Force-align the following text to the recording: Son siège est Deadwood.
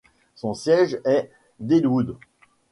Son 0.33 0.55
siège 0.55 0.99
est 1.05 1.29
Deadwood. 1.59 2.17